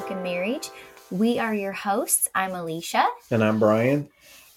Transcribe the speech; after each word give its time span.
Broken 0.00 0.22
Marriage. 0.22 0.70
We 1.10 1.38
are 1.38 1.52
your 1.52 1.72
hosts. 1.72 2.26
I'm 2.34 2.52
Elisha. 2.52 3.06
And 3.30 3.44
I'm 3.44 3.60
Brian. 3.60 4.08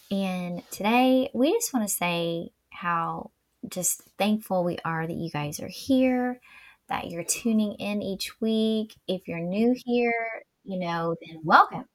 And 0.09 0.63
today 0.71 1.29
we 1.33 1.51
just 1.51 1.73
want 1.73 1.85
to 1.85 1.93
say 1.93 2.51
how 2.69 3.31
just 3.67 4.03
thankful 4.17 4.63
we 4.63 4.77
are 4.85 5.05
that 5.05 5.17
you 5.17 5.29
guys 5.29 5.59
are 5.59 5.67
here, 5.67 6.39
that 6.87 7.11
you're 7.11 7.25
tuning 7.25 7.73
in 7.73 8.01
each 8.01 8.39
week. 8.39 8.95
If 9.05 9.27
you're 9.27 9.41
new 9.41 9.75
here, 9.85 10.43
you 10.63 10.79
know, 10.79 11.17
then 11.21 11.41
welcome. 11.43 11.89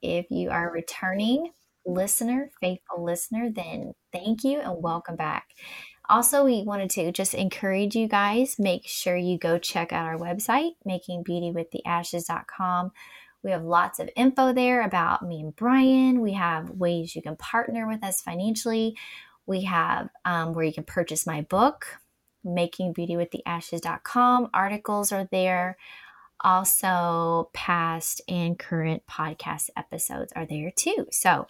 If 0.00 0.30
you 0.30 0.48
are 0.48 0.70
a 0.70 0.72
returning 0.72 1.50
listener, 1.84 2.50
faithful 2.62 3.04
listener, 3.04 3.50
then 3.50 3.92
thank 4.10 4.42
you 4.42 4.58
and 4.58 4.82
welcome 4.82 5.16
back. 5.16 5.48
Also, 6.10 6.44
we 6.44 6.64
wanted 6.64 6.90
to 6.90 7.12
just 7.12 7.32
encourage 7.34 7.94
you 7.94 8.08
guys, 8.08 8.58
make 8.58 8.86
sure 8.86 9.16
you 9.16 9.38
go 9.38 9.58
check 9.58 9.92
out 9.92 10.06
our 10.06 10.18
website, 10.18 10.72
makingbeautywiththeashes.com. 10.86 12.90
We 13.44 13.52
have 13.52 13.62
lots 13.62 14.00
of 14.00 14.10
info 14.16 14.52
there 14.52 14.82
about 14.82 15.22
me 15.22 15.40
and 15.40 15.54
Brian. 15.54 16.20
We 16.20 16.32
have 16.32 16.70
ways 16.70 17.14
you 17.14 17.22
can 17.22 17.36
partner 17.36 17.86
with 17.86 18.02
us 18.04 18.20
financially. 18.20 18.96
We 19.46 19.60
have 19.62 20.08
um, 20.24 20.52
where 20.52 20.64
you 20.64 20.72
can 20.72 20.82
purchase 20.84 21.26
my 21.26 21.42
book, 21.42 21.86
makingbeautywiththeashes.com. 22.44 24.50
Articles 24.52 25.12
are 25.12 25.28
there. 25.30 25.76
Also, 26.42 27.50
past 27.52 28.20
and 28.28 28.58
current 28.58 29.04
podcast 29.08 29.70
episodes 29.76 30.32
are 30.34 30.46
there 30.46 30.72
too. 30.74 31.06
So 31.12 31.46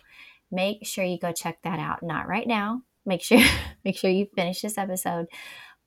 make 0.51 0.87
sure 0.87 1.04
you 1.04 1.18
go 1.18 1.32
check 1.32 1.63
that 1.63 1.79
out. 1.79 2.02
Not 2.02 2.29
right 2.29 2.46
now, 2.46 2.82
make 3.11 3.23
sure 3.23 3.41
make 3.85 3.99
sure 3.99 4.09
you 4.09 4.27
finish 4.35 4.63
this 4.63 4.79
episode. 4.79 5.27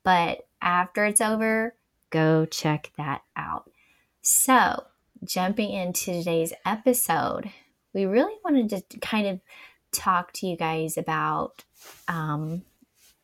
But 0.04 0.46
after 0.62 1.06
it's 1.06 1.22
over 1.22 1.76
go 2.12 2.46
check 2.46 2.92
that 2.98 3.24
out. 3.36 3.72
So 4.22 4.84
jumping 5.26 5.72
into 5.72 6.12
today's 6.14 6.54
episode 6.66 7.50
we 7.94 8.06
really 8.06 8.34
wanted 8.44 8.90
to 8.90 9.00
kind 9.00 9.28
of 9.28 9.40
talk 9.92 10.34
to 10.34 10.48
you 10.48 10.58
guys 10.58 10.98
about 10.98 11.64
um, 12.08 12.64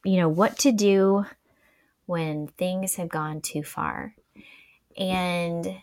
you 0.03 0.17
know 0.17 0.29
what 0.29 0.57
to 0.59 0.71
do 0.71 1.25
when 2.05 2.47
things 2.47 2.95
have 2.95 3.09
gone 3.09 3.41
too 3.41 3.63
far. 3.63 4.15
And 4.97 5.81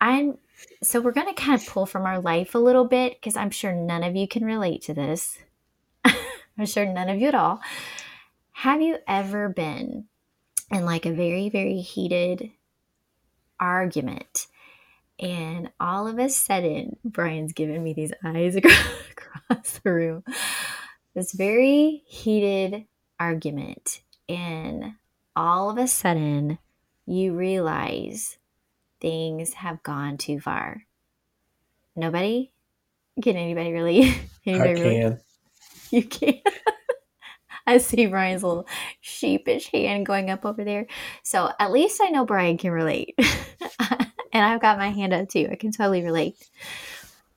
i'm 0.00 0.36
so 0.82 1.00
we're 1.00 1.12
going 1.12 1.32
to 1.32 1.40
kind 1.40 1.54
of 1.54 1.66
pull 1.66 1.86
from 1.86 2.04
our 2.06 2.20
life 2.20 2.54
a 2.54 2.58
little 2.58 2.84
bit 2.84 3.14
because 3.14 3.36
i'm 3.36 3.50
sure 3.50 3.72
none 3.72 4.02
of 4.02 4.16
you 4.16 4.26
can 4.26 4.44
relate 4.44 4.82
to 4.82 4.92
this 4.92 5.38
I'm 6.58 6.66
sure 6.66 6.84
none 6.86 7.08
of 7.08 7.20
you 7.20 7.28
at 7.28 7.34
all. 7.34 7.60
Have 8.52 8.82
you 8.82 8.98
ever 9.08 9.48
been 9.48 10.06
in 10.70 10.84
like 10.84 11.06
a 11.06 11.12
very, 11.12 11.48
very 11.48 11.80
heated 11.80 12.50
argument? 13.58 14.46
And 15.18 15.70
all 15.78 16.06
of 16.06 16.18
a 16.18 16.28
sudden, 16.28 16.96
Brian's 17.04 17.52
giving 17.52 17.82
me 17.82 17.92
these 17.92 18.12
eyes 18.24 18.56
across 18.56 19.78
the 19.78 19.92
room. 19.92 20.24
This 21.14 21.32
very 21.32 22.02
heated 22.06 22.86
argument. 23.20 24.02
And 24.28 24.94
all 25.36 25.70
of 25.70 25.78
a 25.78 25.86
sudden, 25.86 26.58
you 27.06 27.34
realize 27.34 28.38
things 29.00 29.54
have 29.54 29.82
gone 29.82 30.16
too 30.16 30.40
far. 30.40 30.84
Nobody? 31.94 32.52
Can 33.22 33.36
anybody 33.36 33.72
really? 33.72 34.14
Anybody 34.46 34.70
I 34.70 34.74
can. 34.74 34.84
Really? 34.84 35.16
You 35.96 36.04
can. 36.04 36.40
I 37.66 37.78
see 37.78 38.06
Brian's 38.06 38.42
little 38.42 38.66
sheepish 39.02 39.70
hand 39.70 40.06
going 40.06 40.30
up 40.30 40.46
over 40.46 40.64
there. 40.64 40.86
So 41.22 41.50
at 41.60 41.70
least 41.70 42.00
I 42.02 42.08
know 42.08 42.24
Brian 42.24 42.56
can 42.56 42.72
relate. 42.72 43.14
and 44.32 44.44
I've 44.44 44.62
got 44.62 44.78
my 44.78 44.88
hand 44.88 45.12
up 45.12 45.28
too. 45.28 45.48
I 45.50 45.56
can 45.56 45.70
totally 45.70 46.02
relate. 46.02 46.36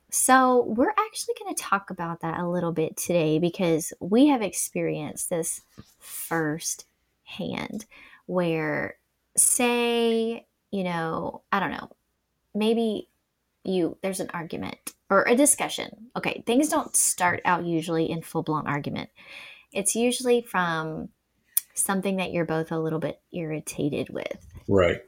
So, 0.08 0.64
we're 0.68 0.94
actually 0.96 1.34
going 1.38 1.54
to 1.54 1.62
talk 1.62 1.90
about 1.90 2.20
that 2.20 2.38
a 2.38 2.48
little 2.48 2.72
bit 2.72 2.96
today 2.96 3.38
because 3.38 3.92
we 4.00 4.28
have 4.28 4.40
experienced 4.40 5.28
this 5.28 5.60
first 5.98 6.86
hand 7.24 7.84
where, 8.24 8.96
say, 9.36 10.46
you 10.70 10.84
know, 10.84 11.42
I 11.52 11.60
don't 11.60 11.72
know, 11.72 11.90
maybe 12.54 13.10
you, 13.66 13.98
there's 14.02 14.20
an 14.20 14.30
argument 14.32 14.92
or 15.10 15.24
a 15.24 15.36
discussion. 15.36 16.10
Okay, 16.16 16.42
things 16.46 16.68
don't 16.68 16.94
start 16.96 17.40
out 17.44 17.64
usually 17.64 18.10
in 18.10 18.22
full 18.22 18.42
blown 18.42 18.66
argument. 18.66 19.10
It's 19.72 19.94
usually 19.94 20.42
from 20.42 21.08
something 21.74 22.16
that 22.16 22.32
you're 22.32 22.44
both 22.44 22.72
a 22.72 22.78
little 22.78 22.98
bit 22.98 23.20
irritated 23.32 24.08
with. 24.10 24.46
Right. 24.68 25.02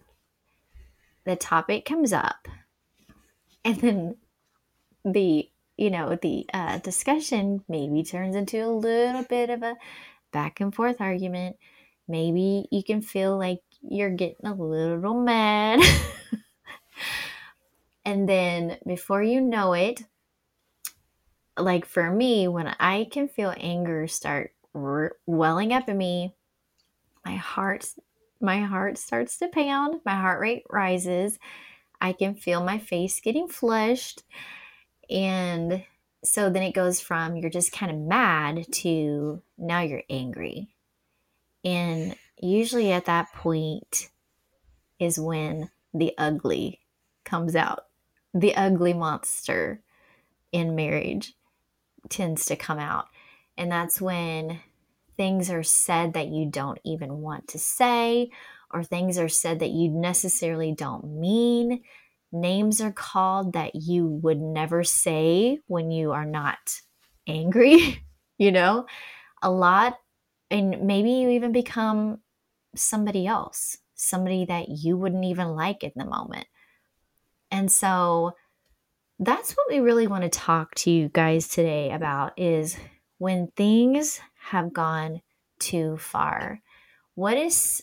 The 1.25 1.37
topic 1.37 1.85
comes 1.85 2.13
up, 2.13 2.49
and 3.65 3.77
then 3.81 4.17
the 5.05 5.49
you 5.77 5.91
know 5.91 6.19
the 6.21 6.47
uh, 6.53 6.79
discussion 6.79 7.65
maybe 7.69 8.03
turns 8.03 8.35
into 8.35 8.59
a 8.65 8.69
little 8.69 9.25
bit 9.25 9.51
of 9.51 9.63
a 9.63 9.77
back 10.33 10.61
and 10.61 10.75
forth 10.75 11.01
argument. 11.01 11.57
Maybe 12.07 12.67
you 12.71 12.83
can 12.83 13.03
feel 13.03 13.37
like 13.37 13.61
you're 13.83 14.11
getting 14.11 14.47
a 14.47 14.55
little 14.55 15.21
mad. 15.21 15.81
And 18.09 18.27
then 18.27 18.79
before 18.87 19.23
you 19.23 19.39
know 19.39 19.75
it, 19.75 20.03
like 21.59 21.85
for 21.85 22.11
me, 22.11 22.49
when 22.49 22.75
I 22.81 23.07
can 23.11 23.29
feel 23.29 23.53
anger 23.59 24.09
start 24.09 24.55
welling 24.73 25.75
up 25.75 25.91
in 25.91 25.99
me, 25.99 26.35
my 27.27 27.37
heart 27.37 27.87
my 28.41 28.61
heart 28.61 28.97
starts 28.97 29.37
to 29.39 29.49
pound, 29.49 30.01
my 30.07 30.15
heart 30.15 30.41
rate 30.41 30.63
rises. 30.71 31.39
I 32.01 32.15
can 32.15 32.35
feel 32.35 32.65
my 32.65 32.79
face 32.79 33.21
getting 33.21 33.47
flushed. 33.47 34.23
And 35.11 35.85
so 36.25 36.49
then 36.49 36.63
it 36.63 36.73
goes 36.73 37.03
from 37.03 37.37
you're 37.37 37.51
just 37.51 37.73
kind 37.73 37.93
of 37.93 37.99
mad 37.99 38.73
to 38.73 39.43
now 39.59 39.81
you're 39.81 40.05
angry. 40.09 40.71
And 41.63 42.17
usually 42.41 42.91
at 42.91 43.05
that 43.05 43.35
point 43.35 44.09
is 44.99 45.21
when 45.21 45.69
the 45.93 46.15
ugly 46.17 46.81
comes 47.27 47.55
out 47.55 47.88
the 48.35 48.55
ugly 48.55 48.93
monster 48.93 49.83
in 50.53 50.75
marriage 50.75 51.35
tends 52.09 52.47
to 52.47 52.57
come 52.57 52.79
out. 52.79 53.07
And 53.57 53.71
that's 53.71 54.01
when 54.01 54.61
things 55.17 55.51
are 55.51 55.63
said 55.63 56.15
that 56.15 56.29
you 56.29 56.47
don't 56.47 56.79
even 56.85 57.21
want 57.21 57.49
to 57.49 57.59
say, 57.59 58.31
or 58.73 58.83
things 58.83 59.19
are 59.19 59.29
said 59.29 59.61
that 59.61 59.71
you 59.71 59.91
necessarily 59.91 60.73
don't 60.73 61.05
mean. 61.05 61.83
Names 62.31 62.81
are 62.81 62.93
called 62.93 63.55
that 63.55 63.75
you 63.75 64.07
would 64.07 64.41
never 64.41 64.85
say 64.85 65.59
when 65.67 65.91
you 65.91 66.13
are 66.13 66.27
not 66.27 66.59
angry, 67.27 68.05
you 68.39 68.53
know? 68.53 68.87
A 69.43 69.51
lot, 69.51 69.99
and 70.51 70.83
maybe 70.83 71.11
you 71.11 71.31
even 71.31 71.53
become 71.53 72.19
somebody 72.77 73.27
else, 73.27 73.79
somebody 73.95 74.45
that 74.45 74.69
you 74.69 74.97
wouldn't 74.97 75.25
even 75.25 75.49
like 75.49 75.83
in 75.83 75.93
the 75.97 76.05
moment. 76.05 76.47
And 77.51 77.71
so 77.71 78.35
that's 79.19 79.53
what 79.53 79.67
we 79.69 79.81
really 79.81 80.07
want 80.07 80.23
to 80.23 80.29
talk 80.29 80.75
to 80.77 80.91
you 80.91 81.09
guys 81.09 81.49
today 81.49 81.91
about 81.91 82.39
is 82.39 82.77
when 83.19 83.49
things 83.57 84.21
have 84.51 84.73
gone 84.73 85.23
too 85.59 85.97
far. 85.97 86.61
What 87.15 87.37
is 87.37 87.83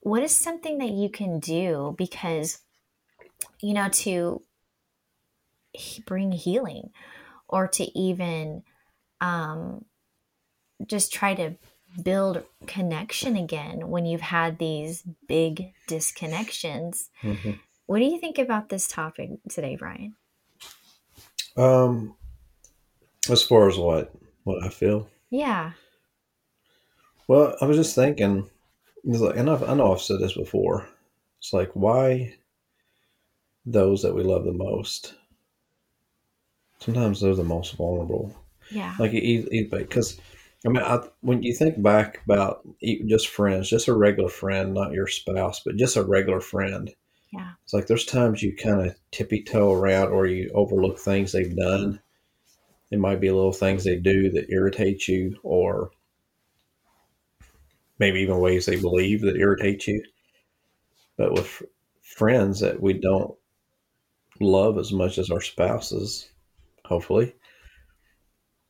what 0.00 0.22
is 0.22 0.34
something 0.34 0.78
that 0.78 0.90
you 0.90 1.08
can 1.08 1.38
do 1.38 1.94
because 1.96 2.58
you 3.60 3.72
know 3.72 3.88
to 3.88 4.42
bring 6.06 6.32
healing 6.32 6.90
or 7.48 7.68
to 7.68 7.98
even 7.98 8.62
um, 9.20 9.84
just 10.86 11.12
try 11.12 11.34
to 11.34 11.54
build 12.02 12.42
connection 12.66 13.36
again 13.36 13.88
when 13.88 14.06
you've 14.06 14.20
had 14.20 14.58
these 14.58 15.02
big 15.28 15.72
disconnections. 15.88 17.08
Mm-hmm. 17.22 17.52
What 17.92 17.98
do 17.98 18.06
you 18.06 18.18
think 18.18 18.38
about 18.38 18.70
this 18.70 18.88
topic 18.88 19.32
today, 19.50 19.76
Brian? 19.76 20.14
Um, 21.58 22.14
as 23.28 23.42
far 23.42 23.68
as 23.68 23.76
what 23.76 24.14
what 24.44 24.64
I 24.64 24.70
feel, 24.70 25.10
yeah. 25.28 25.72
Well, 27.28 27.54
I 27.60 27.66
was 27.66 27.76
just 27.76 27.94
thinking, 27.94 28.48
it's 29.04 29.20
like, 29.20 29.36
and 29.36 29.50
I've, 29.50 29.62
I 29.64 29.74
know 29.74 29.92
I've 29.92 30.00
said 30.00 30.20
this 30.20 30.32
before. 30.32 30.88
It's 31.38 31.52
like 31.52 31.68
why 31.74 32.34
those 33.66 34.00
that 34.00 34.14
we 34.14 34.22
love 34.22 34.46
the 34.46 34.54
most. 34.54 35.14
Sometimes 36.78 37.20
they're 37.20 37.34
the 37.34 37.44
most 37.44 37.76
vulnerable. 37.76 38.34
Yeah. 38.70 38.96
Like 38.98 39.12
because. 39.12 40.18
I 40.64 40.68
mean, 40.68 40.82
I, 40.82 41.00
when 41.20 41.42
you 41.42 41.52
think 41.52 41.82
back 41.82 42.22
about 42.24 42.66
just 43.06 43.28
friends, 43.28 43.68
just 43.68 43.88
a 43.88 43.92
regular 43.92 44.30
friend, 44.30 44.72
not 44.72 44.92
your 44.92 45.08
spouse, 45.08 45.60
but 45.62 45.76
just 45.76 45.96
a 45.96 46.04
regular 46.04 46.40
friend, 46.40 46.94
yeah. 47.32 47.52
It's 47.64 47.72
like 47.72 47.86
there's 47.86 48.04
times 48.04 48.42
you 48.42 48.54
kind 48.54 48.86
of 48.86 48.94
tippy 49.10 49.42
toe 49.42 49.72
around 49.72 50.08
or 50.12 50.26
you 50.26 50.50
overlook 50.54 50.98
things 50.98 51.32
they've 51.32 51.56
done. 51.56 52.00
It 52.90 52.98
might 52.98 53.20
be 53.20 53.30
little 53.30 53.52
things 53.52 53.84
they 53.84 53.96
do 53.96 54.30
that 54.30 54.50
irritate 54.50 55.08
you 55.08 55.38
or 55.42 55.90
maybe 57.98 58.20
even 58.20 58.38
ways 58.38 58.66
they 58.66 58.78
believe 58.78 59.22
that 59.22 59.36
irritate 59.36 59.86
you. 59.86 60.04
But 61.16 61.32
with 61.32 61.62
friends 62.02 62.60
that 62.60 62.80
we 62.80 62.92
don't 62.92 63.34
love 64.40 64.78
as 64.78 64.92
much 64.92 65.18
as 65.18 65.30
our 65.30 65.40
spouses. 65.40 66.28
Hopefully, 66.84 67.34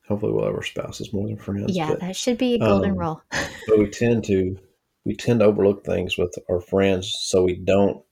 hopefully 0.07 0.33
we'll 0.33 0.45
have 0.45 0.55
our 0.55 0.63
spouses 0.63 1.13
more 1.13 1.27
than 1.27 1.37
friends. 1.37 1.75
Yeah, 1.75 1.89
but, 1.89 2.01
that 2.01 2.17
should 2.17 2.39
be 2.39 2.55
a 2.55 2.59
golden 2.59 2.93
um, 2.93 2.99
rule. 2.99 3.23
but 3.31 3.79
we 3.79 3.89
tend 3.89 4.25
to 4.25 4.57
we 5.05 5.17
tend 5.17 5.41
to 5.41 5.47
overlook 5.47 5.85
things 5.85 6.17
with 6.17 6.35
our 6.49 6.61
friends, 6.61 7.17
so 7.23 7.43
we 7.43 7.57
don't 7.57 8.05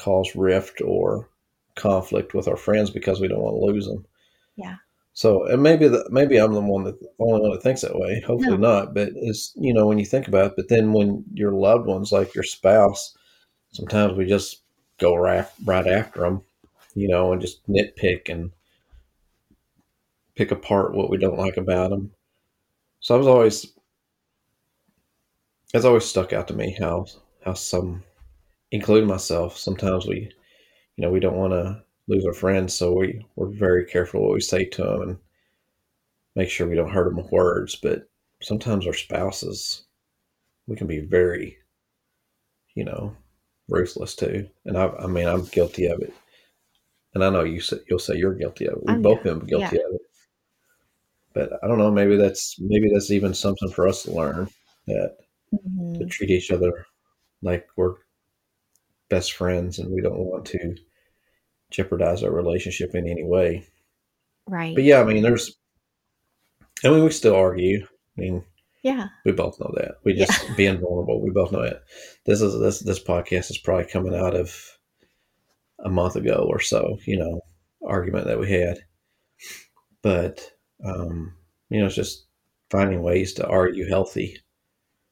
cause 0.00 0.34
rift 0.34 0.80
or 0.80 1.28
conflict 1.76 2.34
with 2.34 2.48
our 2.48 2.56
friends 2.56 2.90
because 2.90 3.20
we 3.20 3.28
don't 3.28 3.42
want 3.42 3.54
to 3.54 3.72
lose 3.72 3.86
them. 3.86 4.04
Yeah. 4.56 4.76
So, 5.12 5.44
and 5.46 5.62
maybe 5.62 5.88
the, 5.88 6.06
maybe 6.10 6.38
I'm 6.38 6.52
the 6.54 6.60
one 6.60 6.84
that 6.84 6.98
only 7.18 7.40
one 7.40 7.50
that 7.50 7.62
thinks 7.62 7.80
that 7.82 7.98
way. 7.98 8.20
Hopefully 8.26 8.56
No. 8.56 8.68
not. 8.80 8.94
But 8.94 9.10
it's 9.16 9.52
you 9.56 9.74
know 9.74 9.86
when 9.86 9.98
you 9.98 10.06
think 10.06 10.28
about 10.28 10.46
it. 10.46 10.52
But 10.56 10.68
then 10.68 10.92
when 10.92 11.24
your 11.34 11.52
loved 11.52 11.86
ones, 11.86 12.12
like 12.12 12.34
your 12.34 12.44
spouse, 12.44 13.16
sometimes 13.72 14.16
we 14.16 14.26
just 14.26 14.62
go 14.98 15.14
right 15.14 15.46
right 15.64 15.86
after 15.86 16.20
them, 16.20 16.42
you 16.94 17.08
know, 17.08 17.32
and 17.32 17.40
just 17.40 17.66
nitpick 17.68 18.28
and 18.28 18.52
pick 20.36 20.50
apart 20.52 20.94
what 20.94 21.10
we 21.10 21.16
don't 21.18 21.38
like 21.38 21.56
about 21.56 21.90
them. 21.90 22.12
So 23.00 23.14
I 23.14 23.18
was 23.18 23.26
always 23.26 23.66
it's 25.74 25.84
always 25.84 26.04
stuck 26.04 26.32
out 26.32 26.48
to 26.48 26.54
me 26.54 26.76
how 26.78 27.06
how 27.44 27.54
some, 27.54 28.02
including 28.72 29.08
myself, 29.08 29.56
sometimes 29.56 30.06
we 30.06 30.30
you 30.96 31.02
know 31.02 31.10
we 31.10 31.20
don't 31.20 31.36
want 31.38 31.52
to 31.52 31.82
lose 32.08 32.26
our 32.26 32.34
friends, 32.34 32.74
so 32.74 32.94
we 32.94 33.24
we're 33.36 33.50
very 33.50 33.84
careful 33.86 34.22
what 34.22 34.34
we 34.34 34.40
say 34.40 34.64
to 34.66 34.82
them 34.84 35.02
and 35.02 35.18
make 36.34 36.48
sure 36.48 36.66
we 36.68 36.74
don't 36.74 36.90
hurt 36.90 37.04
them 37.04 37.16
with 37.22 37.30
words. 37.32 37.76
But 37.76 38.08
sometimes 38.42 38.86
our 38.86 38.92
spouses, 38.92 39.86
we 40.66 40.76
can 40.76 40.86
be 40.86 41.00
very, 41.00 41.58
you 42.74 42.84
know, 42.84 43.16
ruthless 43.68 44.14
too. 44.14 44.48
And 44.64 44.76
I, 44.76 44.88
I 44.88 45.06
mean, 45.06 45.26
I'm 45.26 45.44
guilty 45.46 45.86
of 45.86 46.00
it. 46.02 46.12
And 47.14 47.24
I 47.24 47.30
know 47.30 47.44
you 47.44 47.60
say, 47.60 47.78
you'll 47.88 47.98
say 48.00 48.16
you're 48.16 48.34
guilty 48.34 48.66
of 48.66 48.74
it. 48.74 48.82
We've 48.84 48.96
Oh, 48.96 49.02
both 49.02 49.24
yeah. 49.24 49.32
been 49.32 49.46
guilty 49.46 49.76
of 49.76 49.94
it. 49.94 50.00
But 51.32 51.52
I 51.62 51.66
don't 51.66 51.78
know. 51.78 51.90
Maybe 51.90 52.16
that's 52.16 52.56
maybe 52.60 52.88
that's 52.92 53.10
even 53.10 53.34
something 53.34 53.70
for 53.70 53.86
us 53.88 54.02
to 54.04 54.12
learn 54.12 54.48
that 54.86 55.16
to 55.96 56.06
Mhm. 56.06 56.10
treat 56.10 56.30
each 56.30 56.50
other 56.50 56.86
like 57.42 57.68
we're 57.76 57.96
best 59.10 59.32
friends 59.34 59.78
and 59.78 59.92
we 59.92 60.00
don't 60.00 60.18
want 60.18 60.46
to 60.46 60.74
jeopardize 61.70 62.22
our 62.22 62.30
relationship 62.32 62.94
in 62.94 63.06
any 63.08 63.24
way. 63.24 63.66
Right. 64.46 64.74
But 64.74 64.84
yeah, 64.84 65.00
I 65.00 65.04
mean, 65.04 65.22
there's, 65.22 65.56
I 66.84 66.88
mean, 66.88 67.04
we 67.04 67.10
still 67.10 67.36
argue. 67.36 67.84
I 68.16 68.20
mean, 68.20 68.44
Yeah. 68.82 69.08
we 69.24 69.32
both 69.32 69.60
know 69.60 69.72
that. 69.76 69.96
We 70.04 70.14
Yeah. 70.14 70.26
just 70.26 70.44
being 70.56 70.78
vulnerable. 70.80 71.20
We 71.20 71.30
both 71.30 71.52
know 71.52 71.60
it. 71.62 71.80
This 72.24 72.40
is 72.40 72.58
this 72.58 72.80
this 72.80 73.02
podcast 73.02 73.50
is 73.50 73.58
probably 73.58 73.84
coming 73.90 74.14
out 74.14 74.34
of 74.34 74.54
a 75.78 75.90
month 75.90 76.16
ago 76.16 76.46
or 76.48 76.60
so. 76.60 76.98
You 77.04 77.18
know, 77.18 77.40
argument 77.86 78.26
that 78.26 78.38
we 78.40 78.50
had, 78.50 78.78
but 80.02 80.40
um, 80.84 81.34
you 81.68 81.80
know, 81.80 81.86
it's 81.86 81.94
just 81.94 82.26
finding 82.70 83.02
ways 83.02 83.34
to 83.34 83.46
argue 83.46 83.88
healthy. 83.88 84.36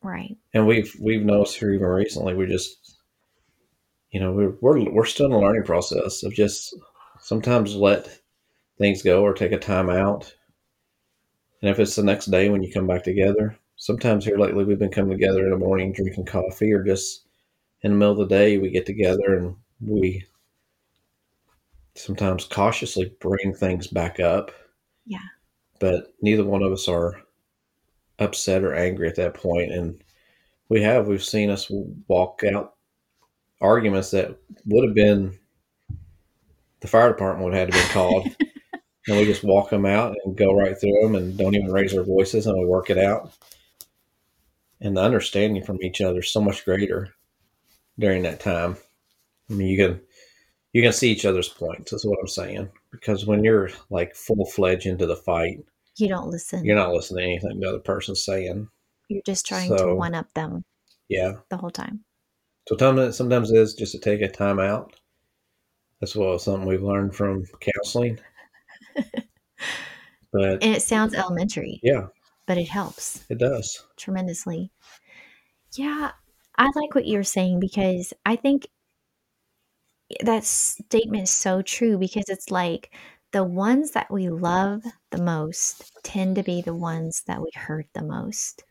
Right. 0.03 0.37
And 0.55 0.67
we've 0.67 0.95
we've 1.01 1.25
noticed 1.25 1.57
here 1.59 1.73
even 1.73 1.87
recently, 1.87 2.35
we 2.35 2.47
just, 2.47 2.98
you 4.11 4.21
know, 4.21 4.33
we're 4.33 4.55
we're 4.61 4.91
we're 4.91 5.05
still 5.05 5.27
in 5.27 5.33
a 5.33 5.41
learning 5.41 5.65
process 5.65 6.23
of 6.23 6.33
just 6.33 6.75
sometimes 7.21 7.75
let 7.75 8.09
things 8.79 9.03
go 9.03 9.23
or 9.23 9.35
take 9.35 9.53
a 9.53 9.59
time 9.59 9.91
out. 9.91 10.35
And 11.61 11.71
if 11.71 11.79
it's 11.79 11.97
the 11.97 12.03
next 12.03 12.27
day 12.27 12.49
when 12.49 12.63
you 12.63 12.73
come 12.73 12.87
back 12.87 13.03
together, 13.03 13.59
sometimes 13.77 14.25
here 14.25 14.39
lately 14.39 14.65
we've 14.65 14.79
been 14.79 14.91
coming 14.91 15.19
together 15.19 15.45
in 15.45 15.51
the 15.51 15.57
morning 15.57 15.93
drinking 15.93 16.27
coffee 16.27 16.73
or 16.73 16.83
just 16.85 17.27
in 17.83 17.93
the 17.93 17.97
middle 17.97 18.21
of 18.21 18.29
the 18.29 18.35
day 18.35 18.59
we 18.59 18.71
get 18.71 18.87
together 18.87 19.37
and 19.37 19.57
we 19.81 20.25
sometimes 21.95 22.45
cautiously 22.45 23.13
bring 23.21 23.53
things 23.53 23.89
back 23.89 24.21
up. 24.21 24.53
Yeah. 25.05 25.19
But 25.81 26.15
neither 26.23 26.45
one 26.45 26.63
of 26.63 26.73
us 26.73 26.89
are 26.89 27.21
upset 28.19 28.65
or 28.65 28.75
angry 28.75 29.09
at 29.09 29.17
that 29.17 29.35
point 29.35 29.73
and 29.73 30.03
we 30.69 30.83
have 30.83 31.07
we've 31.07 31.25
seen 31.25 31.51
us 31.51 31.71
walk 32.09 32.43
out 32.53 32.75
arguments 33.61 34.11
that 34.13 34.37
would 34.67 34.85
have 34.85 34.95
been 34.95 35.39
the 36.81 36.89
fire 36.89 37.09
department 37.09 37.45
would 37.45 37.55
have 37.55 37.69
had 37.69 37.73
to 37.73 37.87
be 37.87 37.93
called. 37.93 38.37
And 39.09 39.17
we 39.17 39.25
just 39.25 39.43
walk 39.43 39.71
them 39.71 39.87
out 39.87 40.15
and 40.25 40.37
go 40.37 40.53
right 40.53 40.79
through 40.79 41.01
them 41.01 41.15
and 41.15 41.37
don't 41.37 41.55
even 41.55 41.73
raise 41.73 41.97
our 41.97 42.05
voices 42.05 42.47
and 42.47 42.59
we 42.59 42.67
work 42.67 42.91
it 42.91 42.99
out. 42.99 43.33
And 44.83 44.97
the 44.97 45.01
understanding 45.01 45.65
from 45.65 45.83
each 45.83 46.03
other 46.03 46.19
is 46.19 46.31
so 46.31 46.43
much 46.43 46.67
greater 46.67 47.15
during 47.99 48.23
that 48.25 48.39
time. 48.39 48.77
I 49.51 49.55
mean 49.55 49.69
you 49.69 49.79
can 49.79 50.01
you 50.75 50.83
can 50.83 50.93
see 50.93 51.11
each 51.11 51.25
other's 51.25 51.49
points 51.49 51.95
is 51.95 52.05
what 52.05 52.19
i'm 52.21 52.29
saying. 52.29 52.69
Because 52.93 53.25
when 53.25 53.43
you're 53.43 53.71
like 53.89 54.15
full-fledged 54.15 54.85
into 54.85 55.07
the 55.07 55.17
fight 55.17 55.65
You 55.97 56.09
don't 56.09 56.29
listen. 56.29 56.67
you're 56.67 56.77
not 56.77 56.93
listening 56.93 57.25
to 57.25 57.31
anything 57.31 57.61
the 57.61 57.69
other 57.69 57.79
person's 57.79 58.27
saying. 58.27 58.69
You're 59.09 59.23
just 59.25 59.47
trying 59.47 59.75
to 59.75 59.95
one 59.95 60.15
up 60.15 60.35
them 60.35 60.67
yeah. 61.09 61.37
the 61.49 61.57
whole 61.57 61.71
time. 61.71 62.05
So 62.69 62.77
sometimes, 62.77 63.17
sometimes 63.17 63.51
it 63.51 63.57
is 63.59 63.75
just 63.75 63.93
to 63.93 63.99
take 63.99 64.21
a 64.21 64.29
time 64.29 64.61
out. 64.61 64.95
That's 66.01 66.17
well 66.17 66.39
something 66.41 66.67
we've 66.69 66.83
learned 66.83 67.15
from 67.15 67.45
counseling. 67.61 68.19
but 70.33 70.63
And 70.63 70.75
it 70.77 70.83
sounds 70.83 71.15
elementary, 71.15 71.81
yeah, 71.83 72.09
but 72.47 72.59
it 72.59 72.69
helps 72.69 73.25
it 73.31 73.39
does. 73.39 73.85
tremendously. 73.97 74.71
Yeah, 75.75 76.13
I 76.57 76.71
like 76.75 76.95
what 76.95 77.07
you're 77.07 77.25
saying 77.25 77.61
because 77.61 78.13
I 78.27 78.37
think 78.37 78.69
that 80.21 80.45
statement 80.45 81.25
is 81.25 81.31
so 81.31 81.63
true 81.63 81.99
because 81.99 82.25
it's 82.29 82.51
like 82.51 82.95
the 83.33 83.45
ones 83.45 83.93
that 83.93 84.11
we 84.11 84.29
love 84.31 84.83
the 85.11 85.23
most 85.23 85.93
tend 86.03 86.37
to 86.37 86.43
be 86.43 86.63
the 86.63 86.75
ones 86.75 87.23
that 87.27 87.41
we 87.41 87.51
hurt 87.55 87.87
the 87.95 88.03
most. 88.03 88.65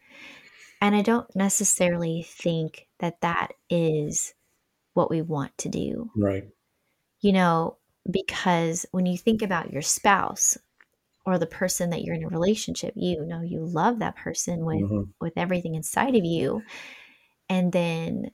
And 0.81 0.95
I 0.95 1.01
don't 1.01 1.27
necessarily 1.35 2.23
think 2.23 2.87
that 2.99 3.21
that 3.21 3.53
is 3.69 4.33
what 4.93 5.09
we 5.09 5.21
want 5.21 5.57
to 5.59 5.69
do. 5.69 6.11
Right. 6.15 6.45
you 7.21 7.33
know, 7.33 7.77
because 8.09 8.85
when 8.91 9.05
you 9.05 9.17
think 9.17 9.41
about 9.41 9.71
your 9.73 9.81
spouse 9.81 10.57
or 11.25 11.37
the 11.37 11.47
person 11.47 11.89
that 11.91 12.03
you're 12.03 12.15
in 12.15 12.23
a 12.23 12.29
relationship, 12.29 12.93
you 12.95 13.25
know 13.25 13.41
you 13.41 13.65
love 13.65 13.99
that 13.99 14.15
person 14.15 14.65
with 14.65 14.81
hmm 14.89 15.03
with 15.19 15.33
everything 15.37 15.75
inside 15.75 16.15
of 16.15 16.23
you, 16.25 16.61
and 17.49 17.71
then 17.71 18.31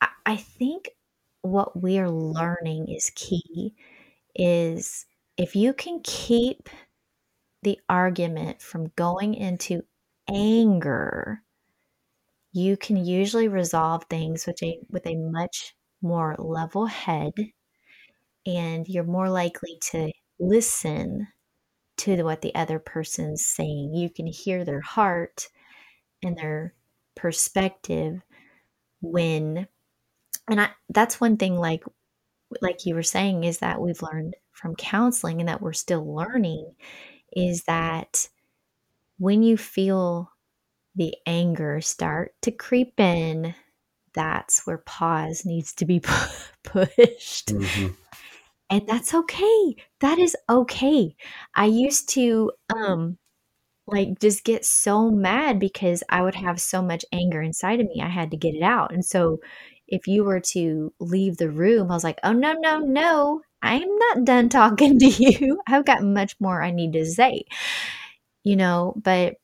I, 0.00 0.08
I 0.26 0.36
think 0.36 0.90
what 1.42 1.80
we 1.80 1.98
are 1.98 2.10
learning 2.10 2.88
is 2.88 3.10
key 3.14 3.74
is 4.34 5.06
if 5.36 5.56
you 5.56 5.72
can 5.72 6.00
keep 6.04 6.68
the 7.62 7.78
argument 7.88 8.62
from 8.62 8.92
going 8.96 9.34
into 9.34 9.82
anger, 10.28 11.42
you 12.52 12.76
can 12.76 12.96
usually 12.96 13.48
resolve 13.48 14.04
things 14.10 14.46
with 14.46 14.62
a 14.62 14.78
with 14.90 15.06
a 15.06 15.16
much 15.16 15.74
more 16.02 16.34
level 16.38 16.86
head 16.86 17.32
and 18.46 18.88
you're 18.88 19.04
more 19.04 19.28
likely 19.28 19.78
to 19.92 20.10
listen 20.38 21.28
to 21.98 22.22
what 22.22 22.40
the 22.40 22.54
other 22.54 22.78
person's 22.78 23.44
saying. 23.44 23.94
You 23.94 24.08
can 24.10 24.26
hear 24.26 24.64
their 24.64 24.80
heart 24.80 25.48
and 26.22 26.36
their 26.36 26.74
perspective 27.14 28.20
when 29.02 29.66
and 30.48 30.60
I 30.60 30.70
that's 30.88 31.20
one 31.20 31.36
thing 31.36 31.56
like 31.56 31.84
like 32.62 32.86
you 32.86 32.94
were 32.94 33.02
saying 33.02 33.44
is 33.44 33.58
that 33.58 33.80
we've 33.80 34.02
learned 34.02 34.34
from 34.52 34.74
counseling 34.76 35.40
and 35.40 35.48
that 35.48 35.60
we're 35.62 35.72
still 35.72 36.14
learning 36.14 36.74
is 37.32 37.64
that 37.64 38.28
when 39.18 39.42
you 39.42 39.56
feel 39.56 40.32
the 40.96 41.14
anger 41.26 41.80
start 41.80 42.34
to 42.42 42.50
creep 42.50 42.98
in 43.00 43.54
that's 44.14 44.66
where 44.66 44.78
pause 44.78 45.44
needs 45.46 45.72
to 45.74 45.84
be 45.86 46.00
pushed. 46.64 47.50
Hmm 47.50 47.88
and 48.70 48.86
that's 48.86 49.14
okay. 49.14 49.76
That 50.00 50.18
is 50.18 50.36
okay. 50.48 51.14
I 51.54 51.66
used 51.66 52.08
to 52.10 52.52
um 52.74 53.18
like 53.86 54.20
just 54.20 54.44
get 54.44 54.64
so 54.64 55.10
mad 55.10 55.58
because 55.60 56.02
i 56.10 56.22
would 56.22 56.36
have 56.36 56.60
so 56.60 56.82
much 56.82 57.04
anger 57.12 57.42
inside 57.42 57.80
of 57.80 57.86
me 57.88 58.00
i 58.02 58.08
had 58.08 58.30
to 58.32 58.36
get 58.36 58.54
it 58.54 58.62
out. 58.62 58.92
And 58.92 59.04
so 59.04 59.40
if 59.88 60.06
you 60.08 60.24
were 60.24 60.40
to 60.40 60.92
leave 61.00 61.38
the 61.38 61.50
room 61.50 61.90
i 61.90 61.94
was 61.94 62.04
like 62.04 62.20
oh 62.24 62.32
no 62.32 62.54
no 62.54 62.78
no. 62.80 63.42
I'm 63.62 63.96
not 63.98 64.24
done 64.24 64.48
talking 64.48 64.98
to 65.00 65.06
you. 65.08 65.60
I've 65.68 65.84
got 65.86 66.02
much 66.04 66.36
more 66.40 66.62
i 66.62 66.70
need 66.72 66.92
to 66.94 67.06
say. 67.06 67.44
You 68.44 68.56
know 68.56 68.94
but 69.02 69.36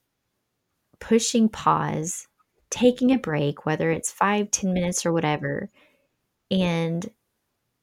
pushing 1.01 1.49
pause 1.49 2.27
taking 2.71 3.13
a 3.13 3.19
break 3.19 3.65
whether 3.65 3.91
it's 3.91 4.11
five 4.11 4.51
ten 4.51 4.73
minutes 4.73 5.07
or 5.07 5.13
whatever 5.13 5.71
and 6.51 7.11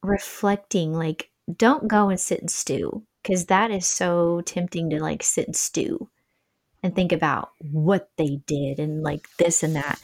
reflecting 0.02 0.92
like 0.92 1.30
don't 1.56 1.88
go 1.88 2.08
and 2.08 2.20
sit 2.20 2.40
and 2.40 2.50
stew 2.50 3.02
because 3.22 3.46
that 3.46 3.70
is 3.70 3.86
so 3.86 4.40
tempting 4.42 4.90
to 4.90 5.00
like 5.00 5.22
sit 5.22 5.46
and 5.46 5.56
stew 5.56 6.08
and 6.82 6.94
think 6.94 7.12
about 7.12 7.50
what 7.58 8.10
they 8.18 8.40
did 8.46 8.78
and 8.78 9.02
like 9.02 9.26
this 9.38 9.62
and 9.62 9.74
that. 9.74 9.98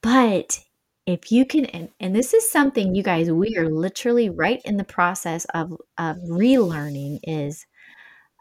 But 0.00 0.64
if 1.04 1.30
you 1.30 1.44
can 1.44 1.66
and, 1.66 1.90
and 2.00 2.16
this 2.16 2.32
is 2.32 2.50
something 2.50 2.94
you 2.94 3.02
guys 3.02 3.30
we 3.30 3.56
are 3.56 3.68
literally 3.68 4.30
right 4.30 4.60
in 4.64 4.76
the 4.76 4.84
process 4.84 5.44
of 5.54 5.72
of 5.96 6.16
relearning 6.28 7.18
is 7.22 7.66